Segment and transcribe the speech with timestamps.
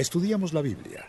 [0.00, 1.04] Estudiamos la Biblia.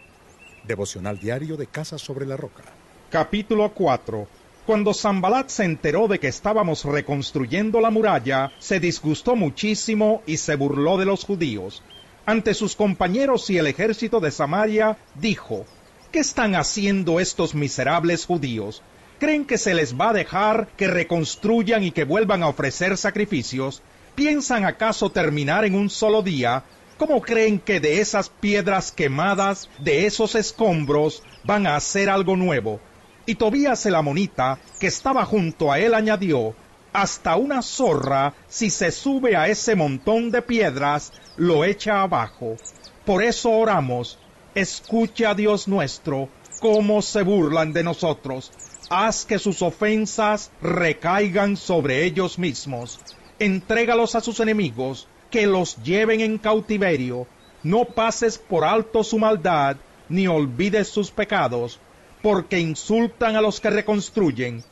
[0.66, 2.63] Devocional diario de Casa sobre la Roca.
[3.09, 4.27] Capítulo 4.
[4.65, 10.55] Cuando Zambalat se enteró de que estábamos reconstruyendo la muralla, se disgustó muchísimo y se
[10.55, 11.81] burló de los judíos.
[12.25, 15.66] Ante sus compañeros y el ejército de Samaria, dijo,
[16.12, 18.84] ¿Qué están haciendo estos miserables judíos?
[19.20, 23.82] ¿Creen que se les va a dejar que reconstruyan y que vuelvan a ofrecer sacrificios?
[24.16, 26.66] ¿Piensan acaso terminar en un solo día
[27.02, 32.80] ¿Cómo creen que de esas piedras quemadas, de esos escombros, van a hacer algo nuevo?
[33.26, 36.53] Y Tobías el amonita, que estaba junto a él, añadió,
[36.93, 42.55] hasta una zorra, si se sube a ese montón de piedras, lo echa abajo.
[43.04, 44.20] Por eso oramos,
[44.54, 46.29] escucha Dios nuestro,
[46.59, 48.52] cómo se burlan de nosotros.
[48.91, 52.99] Haz que sus ofensas recaigan sobre ellos mismos.
[53.40, 57.26] Entrégalos a sus enemigos, que los lleven en cautiverio,
[57.63, 59.77] no pases por alto su maldad,
[60.09, 61.80] ni olvides sus pecados,
[62.21, 64.64] porque insultan a los que reconstruyen.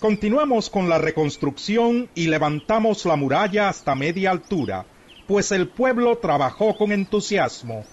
[0.00, 4.84] Continuamos con la reconstrucción y levantamos la muralla hasta media altura,
[5.26, 7.84] pues el pueblo trabajó con entusiasmo.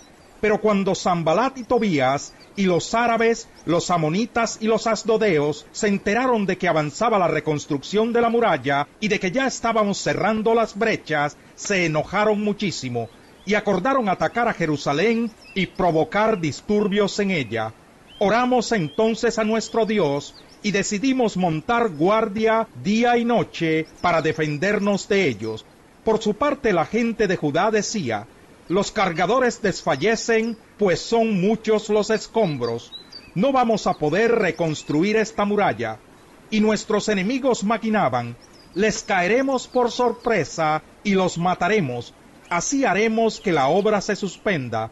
[0.46, 6.46] Pero cuando Zambalat y Tobías y los árabes, los amonitas y los asdodeos se enteraron
[6.46, 10.78] de que avanzaba la reconstrucción de la muralla y de que ya estábamos cerrando las
[10.78, 13.10] brechas, se enojaron muchísimo
[13.44, 17.74] y acordaron atacar a Jerusalén y provocar disturbios en ella.
[18.20, 25.28] Oramos entonces a nuestro Dios y decidimos montar guardia día y noche para defendernos de
[25.28, 25.66] ellos.
[26.04, 28.28] Por su parte la gente de Judá decía,
[28.68, 32.92] los cargadores desfallecen, pues son muchos los escombros.
[33.36, 36.00] No vamos a poder reconstruir esta muralla.
[36.50, 38.36] Y nuestros enemigos maquinaban,
[38.74, 42.14] les caeremos por sorpresa y los mataremos.
[42.50, 44.92] Así haremos que la obra se suspenda.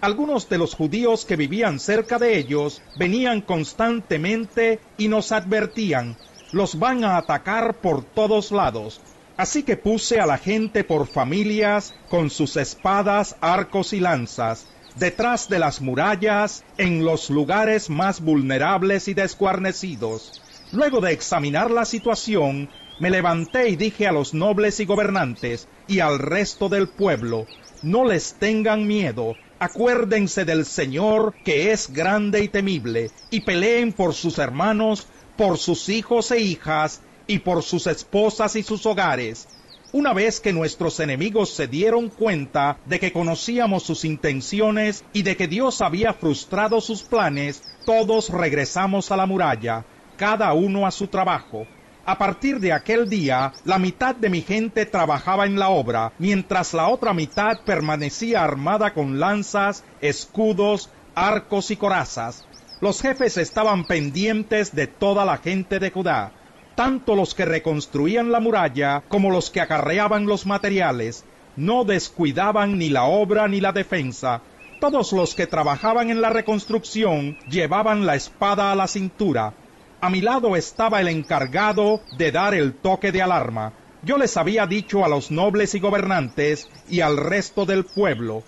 [0.00, 6.16] Algunos de los judíos que vivían cerca de ellos venían constantemente y nos advertían,
[6.52, 9.00] los van a atacar por todos lados.
[9.36, 15.48] Así que puse a la gente por familias con sus espadas, arcos y lanzas, detrás
[15.48, 20.40] de las murallas, en los lugares más vulnerables y desguarnecidos.
[20.70, 25.98] Luego de examinar la situación, me levanté y dije a los nobles y gobernantes y
[25.98, 27.46] al resto del pueblo,
[27.82, 34.14] no les tengan miedo, acuérdense del Señor que es grande y temible, y peleen por
[34.14, 39.48] sus hermanos, por sus hijos e hijas, y por sus esposas y sus hogares.
[39.92, 45.36] Una vez que nuestros enemigos se dieron cuenta de que conocíamos sus intenciones y de
[45.36, 49.84] que Dios había frustrado sus planes, todos regresamos a la muralla,
[50.16, 51.66] cada uno a su trabajo.
[52.06, 56.74] A partir de aquel día, la mitad de mi gente trabajaba en la obra, mientras
[56.74, 62.44] la otra mitad permanecía armada con lanzas, escudos, arcos y corazas.
[62.80, 66.32] Los jefes estaban pendientes de toda la gente de Judá
[66.74, 71.24] tanto los que reconstruían la muralla como los que acarreaban los materiales,
[71.56, 74.42] no descuidaban ni la obra ni la defensa.
[74.80, 79.54] Todos los que trabajaban en la reconstrucción llevaban la espada a la cintura.
[80.00, 83.72] A mi lado estaba el encargado de dar el toque de alarma.
[84.02, 88.42] Yo les había dicho a los nobles y gobernantes y al resto del pueblo,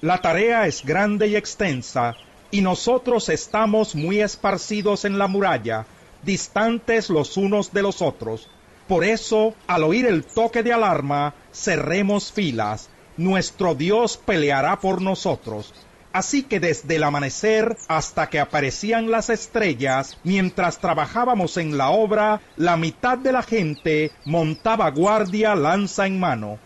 [0.00, 2.16] la tarea es grande y extensa,
[2.50, 5.86] y nosotros estamos muy esparcidos en la muralla,
[6.22, 8.48] distantes los unos de los otros.
[8.88, 12.88] Por eso, al oír el toque de alarma, cerremos filas.
[13.16, 15.74] Nuestro Dios peleará por nosotros.
[16.12, 22.40] Así que desde el amanecer hasta que aparecían las estrellas, mientras trabajábamos en la obra,
[22.56, 26.58] la mitad de la gente montaba guardia lanza en mano.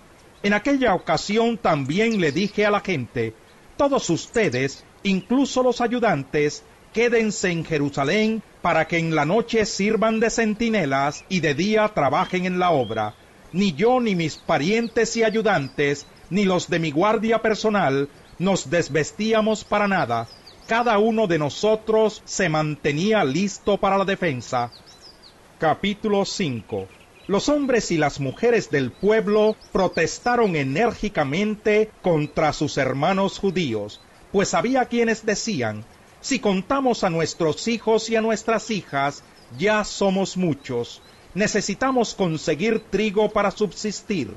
[0.43, 3.35] En aquella ocasión también le dije a la gente,
[3.77, 10.31] todos ustedes, incluso los ayudantes, quédense en Jerusalén para que en la noche sirvan de
[10.31, 13.15] centinelas y de día trabajen en la obra.
[13.53, 18.09] Ni yo ni mis parientes y ayudantes, ni los de mi guardia personal,
[18.39, 20.29] nos desvestíamos para nada.
[20.67, 24.71] Cada uno de nosotros se mantenía listo para la defensa.
[25.59, 26.89] Capítulo 5
[27.27, 34.01] Los hombres y las mujeres del pueblo protestaron enérgicamente contra sus hermanos judíos,
[34.33, 35.85] pues había quienes decían,
[36.21, 39.23] si contamos a nuestros hijos y a nuestras hijas,
[39.59, 41.03] ya somos muchos.
[41.35, 44.35] Necesitamos conseguir trigo para subsistir.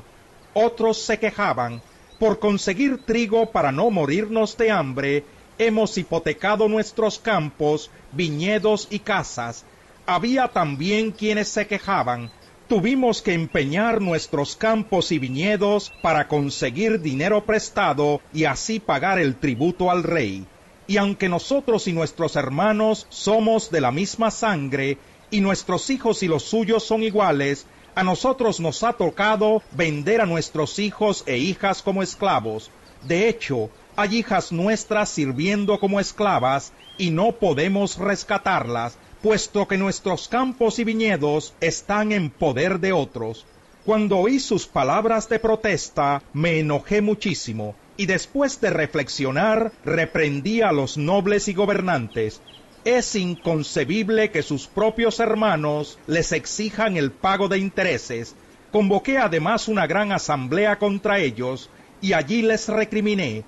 [0.54, 1.82] Otros se quejaban,
[2.20, 5.26] por conseguir trigo para no morirnos de hambre,
[5.58, 9.66] hemos hipotecado nuestros campos, viñedos y casas.
[10.06, 12.32] Había también quienes se quejaban,
[12.68, 19.36] tuvimos que empeñar nuestros campos y viñedos para conseguir dinero prestado y así pagar el
[19.36, 20.46] tributo al rey.
[20.88, 24.98] Y aunque nosotros y nuestros hermanos somos de la misma sangre,
[25.32, 27.66] y nuestros hijos y los suyos son iguales,
[27.96, 32.70] a nosotros nos ha tocado vender a nuestros hijos e hijas como esclavos.
[33.04, 40.28] De hecho, hay hijas nuestras sirviendo como esclavas y no podemos rescatarlas, puesto que nuestros
[40.28, 43.46] campos y viñedos están en poder de otros.
[43.86, 50.72] Cuando oí sus palabras de protesta, me enojé muchísimo, y después de reflexionar, reprendí a
[50.72, 52.42] los nobles y gobernantes.
[52.86, 58.36] Es inconcebible que sus propios hermanos les exijan el pago de intereses.
[58.72, 61.70] Convoqué además una gran asamblea contra ellos,
[62.02, 63.44] y allí les recriminé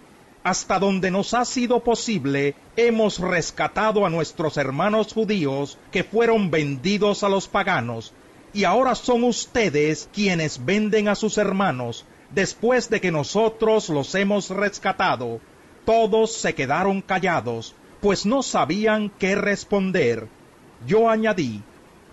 [0.46, 7.24] hasta donde nos ha sido posible, hemos rescatado a nuestros hermanos judíos que fueron vendidos
[7.24, 8.14] a los paganos,
[8.56, 14.50] y ahora son ustedes quienes venden a sus hermanos, después de que nosotros los hemos
[14.50, 15.42] rescatado.
[15.84, 20.30] Todos se quedaron callados, pues no sabían qué responder.
[20.88, 21.64] Yo añadí,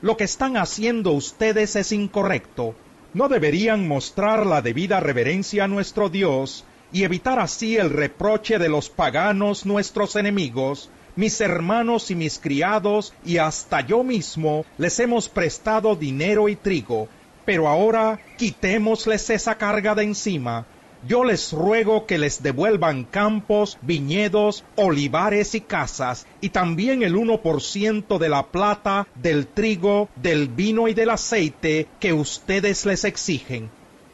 [0.01, 2.75] lo que están haciendo ustedes es incorrecto.
[3.15, 8.69] No deberían mostrar la debida reverencia a nuestro Dios y evitar así el reproche de
[8.69, 15.29] los paganos nuestros enemigos, mis hermanos y mis criados, y hasta yo mismo les hemos
[15.29, 17.09] prestado dinero y trigo,
[17.45, 20.67] pero ahora quitémosles esa carga de encima.
[21.07, 27.43] Yo les ruego que les devuelvan campos, viñedos, olivares y casas, y también el uno
[27.43, 33.05] por ciento de la plata, del trigo, del vino y del aceite que ustedes les
[33.05, 33.69] exigen.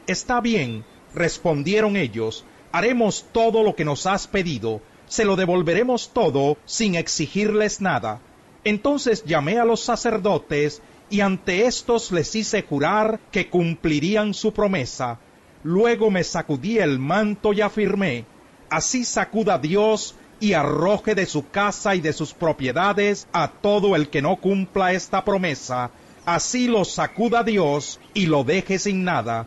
[0.07, 0.83] Está bien,
[1.15, 7.81] respondieron ellos, haremos todo lo que nos has pedido, se lo devolveremos todo sin exigirles
[7.81, 8.21] nada.
[8.65, 15.19] Entonces llamé a los sacerdotes y ante estos les hice jurar que cumplirían su promesa.
[15.63, 18.27] Luego me sacudí el manto y afirmé,
[18.71, 24.09] así sacuda Dios y arroje de su casa y de sus propiedades a todo el
[24.09, 25.91] que no cumpla esta promesa,
[26.25, 29.47] así lo sacuda Dios y lo deje sin nada.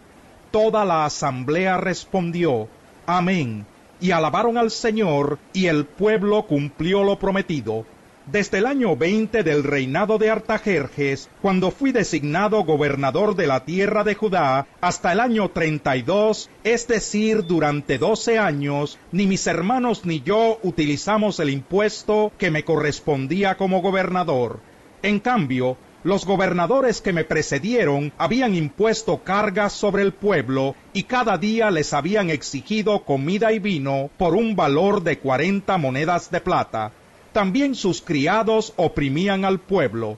[0.51, 2.67] Toda la asamblea respondió,
[3.05, 3.65] Amén.
[4.01, 7.85] Y alabaron al Señor, y el pueblo cumplió lo prometido.
[8.25, 14.03] Desde el año 20 del reinado de Artajerjes, cuando fui designado gobernador de la tierra
[14.03, 20.21] de Judá, hasta el año 32, es decir, durante doce años, ni mis hermanos ni
[20.21, 24.59] yo utilizamos el impuesto que me correspondía como gobernador.
[25.03, 31.37] En cambio, los gobernadores que me precedieron habían impuesto cargas sobre el pueblo y cada
[31.37, 36.91] día les habían exigido comida y vino por un valor de cuarenta monedas de plata.
[37.33, 40.17] También sus criados oprimían al pueblo.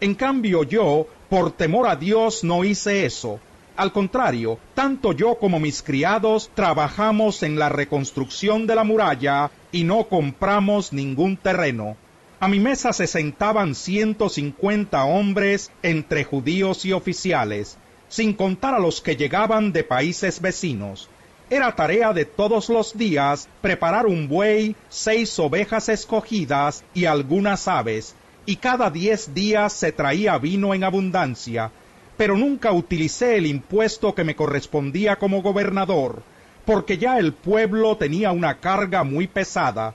[0.00, 3.40] En cambio yo, por temor a Dios, no hice eso.
[3.76, 9.82] Al contrario, tanto yo como mis criados trabajamos en la reconstrucción de la muralla y
[9.82, 11.96] no compramos ningún terreno.
[12.44, 18.78] A mi mesa se sentaban ciento cincuenta hombres entre judíos y oficiales, sin contar a
[18.78, 21.08] los que llegaban de países vecinos.
[21.48, 28.14] Era tarea de todos los días preparar un buey, seis ovejas escogidas y algunas aves,
[28.44, 31.70] y cada diez días se traía vino en abundancia,
[32.18, 36.22] pero nunca utilicé el impuesto que me correspondía como gobernador,
[36.66, 39.94] porque ya el pueblo tenía una carga muy pesada,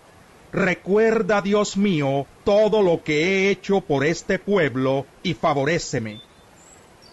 [0.52, 6.22] Recuerda, Dios mío, todo lo que he hecho por este pueblo y favoréceme.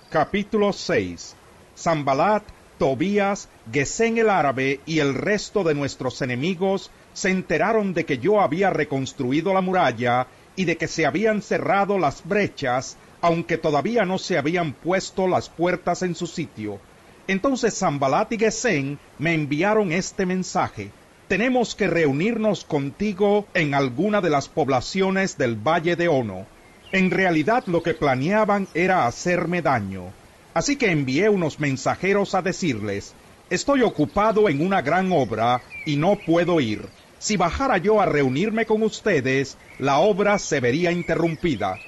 [0.08, 1.36] Capítulo 6
[1.76, 2.44] Zambalat,
[2.78, 8.40] Tobías, Gesén el árabe y el resto de nuestros enemigos se enteraron de que yo
[8.40, 14.16] había reconstruido la muralla y de que se habían cerrado las brechas, aunque todavía no
[14.16, 16.80] se habían puesto las puertas en su sitio.
[17.26, 20.90] Entonces Zambalat y Gesén me enviaron este mensaje
[21.28, 26.46] tenemos que reunirnos contigo en alguna de las poblaciones del Valle de Ono.
[26.92, 30.12] En realidad lo que planeaban era hacerme daño.
[30.54, 33.12] Así que envié unos mensajeros a decirles,
[33.50, 36.86] estoy ocupado en una gran obra y no puedo ir.
[37.18, 41.78] Si bajara yo a reunirme con ustedes, la obra se vería interrumpida.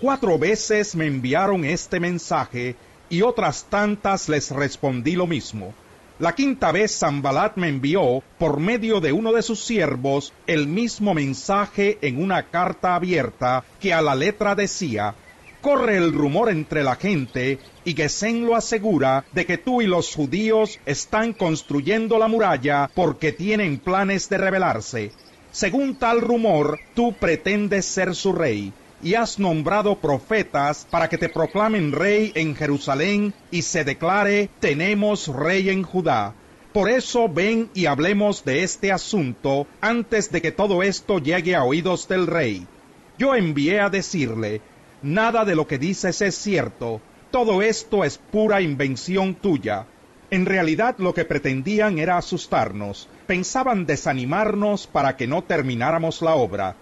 [0.00, 2.74] Cuatro veces me enviaron este mensaje
[3.08, 5.74] y otras tantas les respondí lo mismo.
[6.20, 11.14] La quinta vez Zambalat me envió, por medio de uno de sus siervos, el mismo
[11.14, 15.14] mensaje en una carta abierta que a la letra decía,
[15.62, 20.14] Corre el rumor entre la gente y Gesén lo asegura de que tú y los
[20.14, 25.12] judíos están construyendo la muralla porque tienen planes de rebelarse.
[25.52, 28.74] Según tal rumor, tú pretendes ser su rey.
[29.02, 35.28] Y has nombrado profetas para que te proclamen rey en Jerusalén y se declare tenemos
[35.28, 36.34] rey en Judá.
[36.72, 41.64] Por eso ven y hablemos de este asunto antes de que todo esto llegue a
[41.64, 42.66] oídos del rey.
[43.18, 44.60] Yo envié a decirle,
[45.02, 49.86] nada de lo que dices es cierto, todo esto es pura invención tuya.
[50.30, 56.76] En realidad lo que pretendían era asustarnos, pensaban desanimarnos para que no termináramos la obra.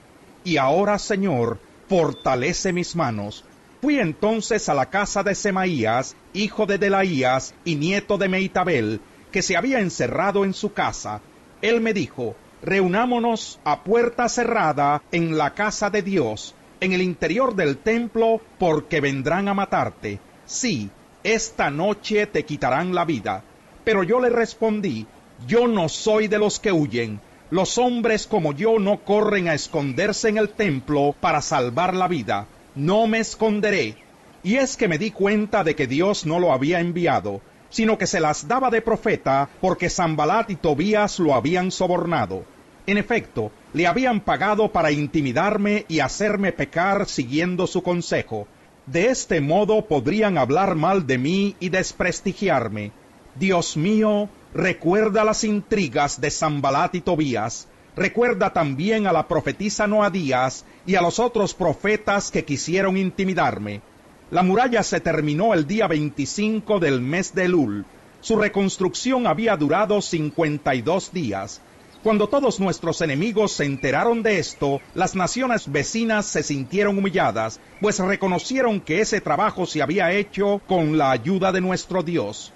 [0.44, 1.58] Y ahora, Señor,
[1.88, 3.44] fortalece mis manos.
[3.80, 9.42] Fui entonces a la casa de Semaías, hijo de Delaías y nieto de Meitabel, que
[9.42, 11.20] se había encerrado en su casa.
[11.62, 17.54] Él me dijo, reunámonos a puerta cerrada en la casa de Dios, en el interior
[17.54, 20.20] del templo, porque vendrán a matarte.
[20.44, 20.90] Sí,
[21.22, 23.44] esta noche te quitarán la vida.
[23.84, 25.06] Pero yo le respondí,
[25.46, 27.20] yo no soy de los que huyen.
[27.50, 32.46] Los hombres como yo no corren a esconderse en el templo para salvar la vida.
[32.74, 33.96] No me esconderé.
[34.42, 37.40] Y es que me di cuenta de que Dios no lo había enviado,
[37.70, 42.44] sino que se las daba de profeta porque Zambalat y Tobías lo habían sobornado.
[42.86, 48.46] En efecto, le habían pagado para intimidarme y hacerme pecar siguiendo su consejo.
[48.84, 52.92] De este modo podrían hablar mal de mí y desprestigiarme.
[53.34, 60.64] Dios mío, recuerda las intrigas de Zambalat y Tobías, recuerda también a la profetisa Noadías
[60.86, 63.82] y a los otros profetas que quisieron intimidarme.
[64.30, 67.86] La muralla se terminó el día 25 del mes de Elul.
[68.20, 71.60] Su reconstrucción había durado 52 días.
[72.02, 77.98] Cuando todos nuestros enemigos se enteraron de esto, las naciones vecinas se sintieron humilladas, pues
[77.98, 82.52] reconocieron que ese trabajo se había hecho con la ayuda de nuestro Dios.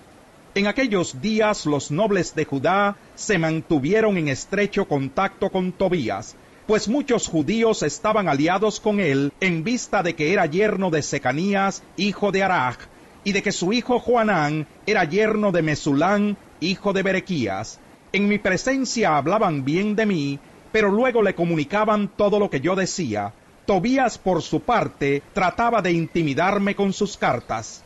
[0.55, 6.89] En aquellos días los nobles de Judá se mantuvieron en estrecho contacto con Tobías, pues
[6.89, 12.33] muchos judíos estaban aliados con él en vista de que era yerno de Secanías, hijo
[12.33, 12.77] de Araj,
[13.25, 17.81] y de que su hijo Juanán era yerno de Mesulán, hijo de Berequías.
[18.13, 20.39] En mi presencia hablaban bien de mí,
[20.71, 23.33] pero luego le comunicaban todo lo que yo decía.
[23.65, 27.85] Tobías, por su parte, trataba de intimidarme con sus cartas.